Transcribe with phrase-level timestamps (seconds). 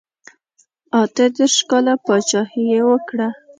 [1.01, 3.27] اته دېرش کاله پاچهي یې وکړه.